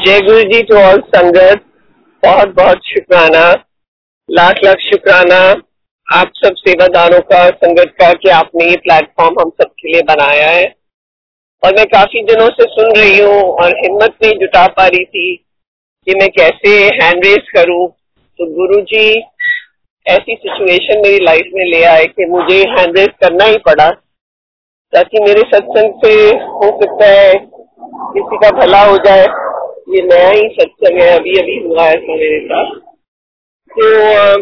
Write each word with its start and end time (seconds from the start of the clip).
जय 0.00 0.20
गुरु 0.20 0.42
जी 0.42 0.62
to 0.62 0.76
all 0.76 1.00
संगत, 1.06 1.64
बहुत 2.22 2.48
बहुत 2.48 2.78
शुक्राना, 2.84 3.40
लाख 4.28 4.60
लाख 4.64 4.76
शुक्राना, 4.80 5.38
आप 6.06 6.30
सब 6.36 6.54
सेवादारों 6.58 7.18
का, 7.20 7.48
संगत 7.48 7.92
का, 8.00 8.12
कि 8.12 8.28
आपने 8.28 8.68
ये 8.68 8.76
प्लेटफॉर्म 8.76 9.34
हम 9.40 9.50
सबके 9.50 9.92
लिए 9.92 10.02
बनाया 10.02 10.46
है। 10.50 10.64
और 11.62 11.74
मैं 11.76 11.84
काफ़ी 11.86 12.22
दिनों 12.22 12.48
से 12.50 12.64
सुन 12.66 12.94
रही 12.96 13.18
हूँ 13.18 13.42
और 13.42 13.74
हिम्मत 13.76 14.16
नहीं 14.22 14.38
जुटा 14.38 14.66
पा 14.66 14.86
रही 14.86 15.04
थी 15.04 15.34
कि 16.06 16.14
मैं 16.14 16.28
कैसे 16.28 16.72
हैंड 17.02 17.24
रेस 17.24 17.50
करूँ। 17.56 17.86
तो 17.88 18.46
गुरु 18.54 18.80
जी 18.84 19.04
ऐसी 20.06 20.34
सिचुएशन 20.34 21.02
मेरी 21.02 21.24
लाइफ 21.24 21.50
में 21.54 21.64
ले 21.64 21.84
आए 21.84 22.04
कि 22.06 22.30
मुझे 22.30 22.58
हैंड 22.70 22.98
रेस 22.98 23.12
करना 23.20 23.44
ही 23.44 23.58
पड़ा, 23.66 23.90
ताकि 24.92 25.22
मेरे 25.22 25.42
सत्संग 25.54 26.00
से 26.04 26.14
हो 26.56 26.72
सकता 26.82 27.10
है 27.10 27.32
किसी 28.14 28.36
का 28.36 28.50
भला 28.58 28.82
हो 28.84 28.96
जाए। 28.96 29.26
ये 29.90 30.00
नया 30.02 30.28
ही 30.30 30.48
सत्संग 30.50 31.00
है 31.00 31.08
अभी 31.18 31.36
अभी 31.38 31.56
हुआ 31.62 31.84
है 31.84 31.94
तो 32.00 32.16
मेरे 32.16 32.38
साथ। 32.40 32.74
तो 33.70 33.86
आ, 34.16 34.36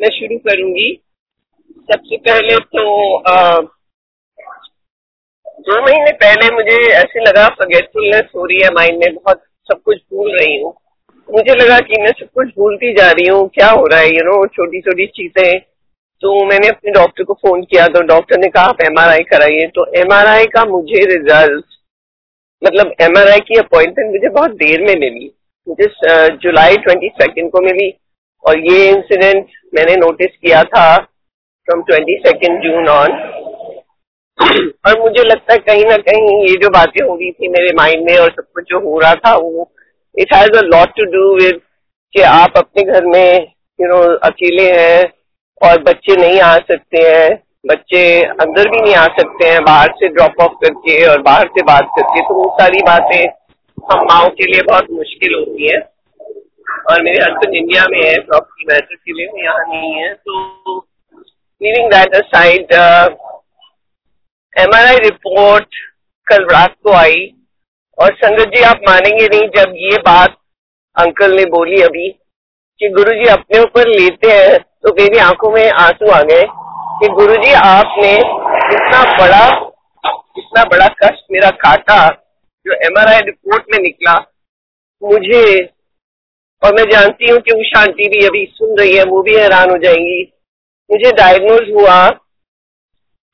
मैं 0.00 0.08
शुरू 0.10 0.38
करूँगी। 0.38 0.88
सबसे 1.88 2.16
पहले 2.18 2.56
तो 2.74 3.16
आ, 3.18 3.60
दो 5.60 5.80
महीने 5.82 6.12
पहले 6.22 6.50
मुझे 6.54 6.76
ऐसे 6.94 7.20
लगा 7.20 7.46
फॉरगेटफुलनेस 7.48 8.30
हो 8.36 8.44
रही 8.44 8.60
है 8.62 8.70
माइंड 8.74 8.98
में 8.98 9.14
बहुत 9.14 9.42
सब 9.68 9.82
कुछ 9.82 9.98
भूल 10.12 10.36
रही 10.38 10.60
हूँ। 10.60 10.74
मुझे 11.28 11.54
लगा 11.54 11.78
कि 11.80 12.02
मैं 12.02 12.12
सब 12.20 12.28
कुछ 12.34 12.48
भूलती 12.58 12.92
जा 12.94 13.10
रही 13.10 13.28
हूँ 13.28 13.48
क्या 13.48 13.70
हो 13.70 13.86
रहा 13.86 14.00
है 14.00 14.08
यू 14.08 14.24
नो 14.24 14.46
छोटी 14.48 14.80
छोटी 14.80 15.06
चीज़ें। 15.16 15.60
तो 16.22 16.44
मैंने 16.46 16.68
अपने 16.68 16.92
डॉक्टर 16.92 17.24
को 17.24 17.34
फ़ोन 17.34 17.62
किया 17.62 17.86
तो 17.88 18.00
डॉक्टर 18.06 18.38
ने 18.38 18.48
कहा 18.48 18.64
आप 18.64 18.80
एमआरआई 18.84 19.22
कराइए। 19.30 19.66
तो 19.74 19.86
एमआरआई 20.00 20.46
का 20.46 20.64
मुझे 20.64 21.04
रिज़ल्ट 21.06 21.64
मतलब 22.62 22.92
एमआरआई 23.00 23.40
की 23.48 23.58
अपॉइंटमेंट 23.58 24.10
मुझे 24.12 24.28
बहुत 24.28 24.50
देर 24.56 24.80
में 24.80 24.94
मिली। 25.00 25.30
मुझे 25.66 25.86
जुलाई 26.42 26.76
ट्वेंटी 26.76 27.08
सेकेंड 27.22 27.50
को 27.50 27.60
मिली। 27.60 27.90
और 28.44 28.58
ये 28.72 28.88
इंसिडेंट 28.88 29.46
मैंने 29.74 29.94
नोटिस 29.96 30.36
किया 30.36 30.62
था 30.64 30.84
from 30.96 31.82
twenty 31.82 32.14
second 32.26 32.62
June 32.62 32.88
on 32.88 33.12
और 34.86 34.98
मुझे 35.00 35.22
लगता 35.22 35.52
है 35.52 35.58
कहीं 35.58 35.84
ना 35.84 35.96
कहीं 36.06 36.38
ये 36.48 36.54
जो 36.62 36.68
बातें 36.68 37.04
हो 37.06 37.14
रही 37.16 37.30
थी 37.30 37.48
मेरे 37.48 37.72
माइंड 37.76 38.04
में 38.06 38.16
और 38.18 38.30
सब 38.30 38.46
कुछ 38.54 38.64
जो 38.70 38.78
हो 38.80 38.98
रहा 38.98 39.14
था 39.14 39.34
वो 39.36 39.68
it 40.14 40.34
has 40.34 40.56
a 40.58 40.62
lot 40.64 40.96
to 40.98 41.04
do 41.12 41.34
with 41.34 41.60
कि 42.14 42.22
आप 42.22 42.56
अपने 42.56 42.82
घर 42.92 43.04
में 43.04 43.34
यू 43.34 43.86
you 43.86 43.90
नो 43.90 44.02
know, 44.02 44.18
अकेले 44.22 44.70
हैं 44.72 45.04
और 45.62 45.82
बच्चे 45.82 46.16
नहीं 46.16 46.40
आ 46.40 46.56
सकते 46.70 47.02
हैं। 47.08 47.30
बच्चे 47.64 48.02
अंदर 48.24 48.68
भी 48.70 48.80
नहीं 48.80 48.94
आ 48.94 49.04
सकते 49.16 49.48
हैं, 49.48 49.62
बाहर 49.64 49.92
से 49.94 50.08
ड्रॉप 50.08 50.40
ऑफ़ 50.42 50.52
करके 50.60 50.94
और 51.06 51.22
बाहर 51.22 51.48
से 51.48 51.62
बात 51.64 51.88
करके 51.96 52.20
तो 52.20 52.34
वो 52.34 52.44
सारी 52.60 52.82
बातें 52.82 53.20
हम 53.90 54.04
माओ 54.04 54.28
के 54.38 54.46
लिए 54.52 54.62
बहुत 54.68 54.86
मुश्किल 54.92 55.34
होती 55.34 55.72
है। 55.72 55.78
और 56.90 57.02
मेरे 57.02 57.22
हस्बैंड 57.22 57.54
इंडिया 57.56 57.84
में 57.90 57.98
है 57.98 58.14
प्रॉपर्टी 58.20 58.64
मैटर 58.68 58.94
के 58.94 59.12
लिए 59.12 59.44
यहाँ 59.44 59.64
नहीं 59.68 59.92
है 59.94 60.12
तो 60.14 60.76
leaving 61.60 61.90
that 61.90 62.14
aside 62.16 62.72
M 64.54 64.74
R 64.76 64.86
I 64.86 64.96
report 65.04 65.74
कल 66.26 66.46
रात 66.52 66.74
को 66.84 66.92
आई 66.92 67.20
और 67.98 68.14
संगत 68.14 68.54
जी 68.54 68.62
आप 68.62 68.80
मानेंगे 68.88 69.26
नहीं, 69.26 69.48
जब 69.56 69.72
ये 69.76 69.96
बात 70.06 70.36
अंकल 70.96 71.36
ने 71.36 71.44
बोली 71.50 71.82
अभी 71.82 72.08
कि 72.80 72.88
गुरु 72.90 73.12
जी 73.14 73.30
अपने 73.30 73.60
ऊपर 73.62 73.88
लेते 73.88 74.30
हैं 74.30 74.58
तो 74.58 74.92
मेरी 74.94 75.18
आँखों 75.20 75.50
में 75.52 75.70
आँसू 75.70 76.10
आ 76.10 76.20
गए। 76.22 76.42
कि 77.00 77.08
गुरुजी, 77.08 77.52
आपने 77.54 78.12
इतना 78.12 79.02
बड़ा 79.18 79.44
इतना 80.38 80.62
बड़ा 80.64 80.86
कष्ट 80.98 81.24
मेरा 81.32 81.50
काटा, 81.58 82.06
जो 82.66 82.72
एमआरआई 82.86 83.20
रिपोर्ट 83.20 83.64
में 83.72 83.78
निकला। 83.78 84.12
मुझे, 85.02 85.42
और 86.62 86.74
मैं 86.74 86.84
जानती 86.90 87.30
हूँ 87.30 87.38
कि 87.40 87.52
वो 87.52 87.62
शांति 87.64 88.08
भी 88.08 88.24
अभी 88.26 88.44
सुन 88.52 88.76
रही 88.78 88.96
है, 88.96 89.04
वो 89.04 89.22
भी 89.22 89.36
हैरान 89.36 89.70
हो 89.70 89.78
जाएँगी। 89.78 90.22
मुझे 90.90 91.12
डायग्नोज 91.12 91.70
हुआ 91.70 91.96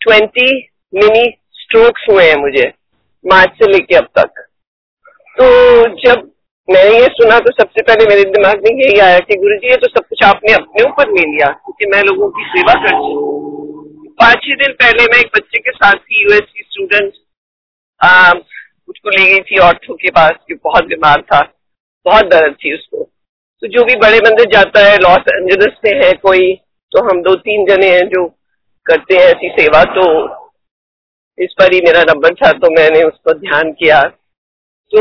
ट्वेंटी 0.00 0.48
मिनी 0.92 1.26
स्ट्रोक्स 1.54 2.06
हुए 2.10 2.24
हैं 2.24 2.36
मुझे, 2.36 2.72
मार्च 3.24 3.52
से 3.52 3.72
लेके 3.72 3.96
अब 3.96 4.08
तक। 4.18 4.42
तो 5.36 5.46
जब 6.04 6.30
मैंने 6.68 6.98
ये 6.98 7.06
सुना 7.12 7.38
तो 7.38 7.52
सबसे 7.52 7.82
पहले 7.82 8.04
मेरे 8.06 8.22
दिमाग 8.30 8.62
में 8.64 8.70
यही 8.72 8.98
आया 9.00 9.18
कि 9.18 9.36
गुरु 9.36 9.56
जी 9.56 9.68
ये 9.70 9.76
तो 9.76 9.88
सब 9.88 10.06
कुछ 10.08 10.24
आपने 10.24 10.52
अपने 10.52 10.84
ऊपर 10.84 11.10
ले 11.10 11.26
लिया, 11.26 11.48
क्योंकि 11.48 11.86
मैं 11.86 12.02
लोगों 12.02 12.30
की 12.30 12.44
सेवा 12.48 12.74
करती 12.82 13.12
हूँ। 13.14 13.35
पाँच 14.46 14.50
ही 14.50 14.54
दिन 14.56 14.72
पहले 14.74 15.04
मैं 15.04 15.18
एक 15.20 15.30
बच्चे 15.36 15.58
के 15.58 15.70
साथ 15.70 15.94
थी 16.00 16.22
यूएससी 16.22 16.62
स्टूडेंट 16.62 17.12
उसको 18.88 19.10
ले 19.10 19.24
गई 19.24 19.40
थी 19.40 19.58
ऑर्थो 19.58 19.94
के 19.94 20.10
पास 20.10 20.34
जो 20.50 20.56
बहुत 20.64 20.84
बीमार 20.84 21.22
था, 21.22 21.40
बहुत 22.06 22.24
दर्द 22.26 22.54
थी 22.54 22.74
उसको। 22.74 23.02
तो 23.62 23.66
जो 23.68 23.84
भी 23.84 23.94
बड़े 23.96 24.18
मंदिर 24.20 24.46
जाता 24.52 24.84
है 24.84 24.96
लॉस 24.98 25.30
एंजलिस 25.30 25.74
से 25.80 25.94
है 25.96 26.12
कोई 26.22 26.54
तो 26.92 27.02
हम 27.08 27.22
दो 27.22 27.34
तीन 27.46 27.64
जने 27.66 27.88
हैं 27.88 28.06
जो 28.08 28.24
करते 28.86 29.16
हैं 29.16 29.24
ऐसी 29.24 29.48
सेवा 29.52 29.82
तो 29.96 30.04
इस 31.38 31.54
पर 31.58 31.74
ही 31.74 31.80
मेरा 31.80 32.02
नंबर 32.04 32.34
था 32.36 32.52
तो 32.54 32.70
मैंने 32.72 33.02
उस 33.04 33.18
पर 33.26 33.38
ध्यान 33.38 33.72
किया। 33.74 34.00
तो 34.92 35.00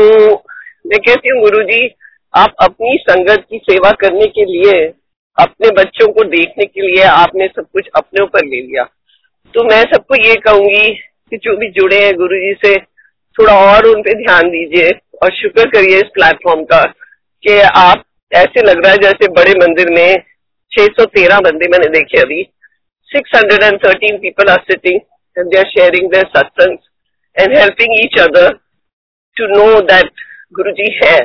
मैं 0.86 0.98
कहती 1.00 1.32
हूँ 1.32 1.40
गुरु 1.42 1.62
जी 1.64 1.86
आप 2.34 2.54
अपनी 2.62 2.96
संगत 3.02 3.46
की 3.50 3.58
सेवा 3.60 3.90
करने 4.00 4.26
के 4.28 4.44
लिए, 4.46 4.74
अपने 5.38 5.70
बच्चों 5.74 6.12
को 6.12 6.24
देखने 6.30 6.64
के 6.64 6.80
लिए 6.82 7.04
आपने 7.04 7.46
सब 7.48 7.66
कुछ 7.72 7.88
अपने 7.96 8.22
ऊपर 8.24 8.44
ले 8.46 8.60
लिया। 8.62 8.84
तो 9.56 9.62
मैं 9.64 9.82
सबको 9.82 10.16
ये 10.16 10.34
कहूँगी 10.36 10.88
कि 11.32 11.36
जो 11.36 11.56
भी 11.56 11.68
जुड़े 11.70 11.98
हैं 12.04 12.14
गुरु 12.16 12.36
जी 12.36 12.52
से, 12.64 12.74
थोड़ा 13.36 13.54
और 13.66 13.86
उन 13.86 14.02
पे 14.02 14.14
ध्यान 14.14 14.48
दीजिए 14.50 14.90
और 15.22 15.30
शुक्र 15.34 15.64
करिए 15.70 15.96
इस 15.96 16.10
प्लेटफॉर्म 16.14 16.64
का 16.64 16.82
कि 17.44 17.58
आप 17.76 18.02
ऐसे 18.32 18.62
लग 18.62 18.84
रहा 18.84 18.92
है 18.92 18.98
जैसे 18.98 19.28
बड़े 19.28 19.52
मंदिर 19.52 19.90
में 19.90 20.16
613 20.72 21.40
बंदे 21.40 21.68
मैंने 21.68 21.88
देखे 21.88 22.20
अभी। 22.20 22.42
613 23.10 24.18
people 24.18 24.50
are 24.50 24.60
sitting 24.62 25.00
and 25.36 25.46
they 25.46 25.58
are 25.58 25.64
sharing 25.70 26.10
their 26.10 26.28
satsang 26.36 26.76
and 27.36 27.56
helping 27.58 27.94
each 28.00 28.20
other 28.20 28.52
to 29.36 29.46
know 29.46 29.80
that 29.80 30.10
guru 30.54 30.70
ji 30.72 30.90
है। 31.04 31.16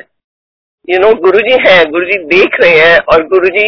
यू 0.88 1.00
नो 1.00 1.14
गुरु 1.18 1.40
जी 1.40 1.58
है, 1.68 1.84
गुरु 1.86 2.06
जी 2.06 2.18
देख 2.30 2.60
रहे 2.62 2.80
हैं 2.80 2.98
और 3.14 3.28
गुरु 3.28 3.50
जी 3.50 3.68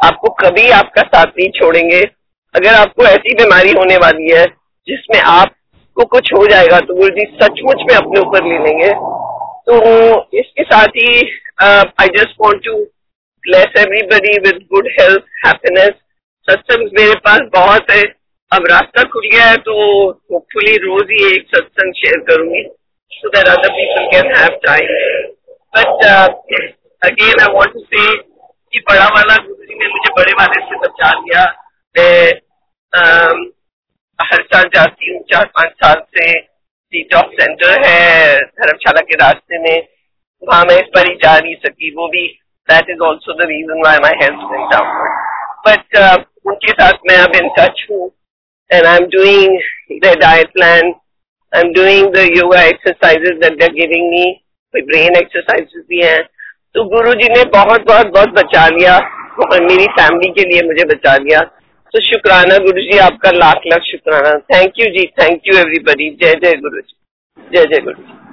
आपको 0.00 0.34
कभी 0.44 0.68
आपका 0.74 1.02
साथ 1.02 1.26
नहीं 1.38 1.50
छोड़ेंगे। 1.60 2.04
अगर 2.58 2.74
आपको 2.74 3.04
ऐसी 3.06 3.34
बीमारी 3.34 3.72
होने 3.72 3.96
वाली 3.96 4.30
है, 4.30 4.44
जिसमें 4.88 5.20
आपको 5.22 6.04
कुछ 6.06 6.32
हो 6.34 6.44
जाएगा 6.46 6.78
तो 6.80 6.94
गुरु 6.94 7.14
जी 7.16 7.24
सचमुच 7.42 7.82
में 7.88 7.94
अपने 7.96 8.20
ऊपर 8.20 8.44
ले 8.44 8.58
लेंगे। 8.58 8.92
तो 9.66 9.74
इसके 10.38 10.62
साथ 10.64 10.96
ही 10.96 11.10
I 11.62 12.08
just 12.16 12.34
want 12.40 12.64
to 12.64 12.76
bless 13.44 13.78
everybody 13.78 14.38
with 14.40 14.62
good 14.72 14.88
health 15.00 15.24
happiness 15.46 15.90
satsang 16.48 16.90
मेरे 16.98 17.14
पास 17.26 17.40
बहुत 17.54 17.90
है। 17.90 18.02
अब 18.52 18.66
रास्ता 18.70 19.02
खुल 19.04 19.28
गया 19.32 19.44
है 19.44 19.56
तो 19.56 19.74
होपफुली 20.08 20.76
रोज 20.84 21.10
ही 21.10 21.24
एक 21.26 21.48
सत्संग 21.54 21.92
शेयर 21.96 22.20
करूँगी 22.28 22.62
so 23.12 23.28
that 23.28 23.48
other 23.48 23.70
people 23.70 24.06
can 24.12 24.26
to 27.66 27.80
say 27.80 28.04
कि 28.16 28.80
बड़ा 28.90 29.06
वाला 29.06 29.36
गुरु 29.36 29.64
जी 29.64 29.74
ने 29.74 29.88
मुझे 29.88 30.10
बड़े 30.18 30.32
वाले 30.32 30.60
से 30.60 30.78
बचा 30.78 31.10
लिया। 31.20 31.44
हर 32.92 34.42
साल 34.44 34.68
जाती 34.74 35.10
हूँ, 35.10 35.22
चार 35.32 35.44
पाँच 35.56 35.72
साल 35.74 36.02
से 36.10 36.32
डिटॉक्स 36.92 37.34
सेंटर 37.40 37.86
है, 37.86 38.38
धर्मशाला 38.38 39.00
के 39.02 39.16
रास्ते 39.16 39.58
में। 39.62 39.86
वहाँ 40.42 40.64
मैं 40.64 40.76
इस 40.76 40.88
पर 40.94 41.08
ही 41.08 41.14
जा 41.24 41.38
नहीं 41.38 41.54
सकी, 41.56 41.90
वो 41.90 42.08
भी 42.08 42.26
that 42.68 42.90
is 42.90 43.00
also 43.06 43.32
the 43.34 43.46
reason 43.48 43.82
why 43.86 43.98
my 43.98 44.18
health 44.22 44.40
downward 44.72 45.26
but 45.66 45.96
उनके 46.46 46.72
साथ 46.72 47.06
मैं 47.08 47.16
अब 47.18 47.34
इन 47.36 47.48
टच 47.58 47.86
हूँ 47.90 48.10
and 48.70 48.86
I 48.86 48.96
am 48.96 49.06
doing 49.10 50.00
the 50.02 50.14
diet 50.20 50.52
plan 50.52 50.92
I 51.52 51.60
am 51.60 51.72
doing 51.72 52.12
the 52.14 52.26
yoga 52.36 52.62
exercises 52.64 53.38
that 53.38 53.58
they 53.60 53.68
giving 53.74 54.10
me 54.10 54.24
कोई 54.74 54.82
ब्रेन 54.82 55.16
एक्सरसाइजेज 55.16 55.84
भी 55.88 56.00
हैं। 56.02 56.22
तो 56.74 56.84
गुरु 56.88 57.12
जी 57.20 57.28
ने 57.28 57.44
बहुत 57.52 57.86
बहुत 57.86 58.06
बहुत 58.14 58.28
बचा 58.34 58.66
लिया, 58.68 58.96
और 59.40 59.62
मेरी 59.62 59.86
फैमिली 59.92 60.28
के 60.32 60.48
लिए 60.48 60.62
मुझे 60.66 60.84
बचा 60.86 61.16
लिया। 61.18 61.40
तो 61.92 62.00
शुक्राना 62.00 62.56
गुरु 62.58 62.82
जी 62.82 62.98
आपका 62.98 63.30
लाख 63.30 63.62
लाख 63.66 63.82
शुक्राना। 63.82 64.32
Thank 64.50 64.80
you 64.80 64.86
ji 64.92 65.04
thank 65.20 65.48
you 65.48 65.56
everybody 65.58 66.10
जय 66.22 66.34
जय 66.42 66.56
गुरु 66.56 66.80
जी 66.80 66.96
जय 67.52 67.66
जय 67.66 67.80
गुरु 67.80 68.02
जी 68.02 68.27